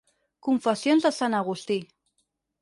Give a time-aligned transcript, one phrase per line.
[0.47, 1.79] Confessions de sant Agustí.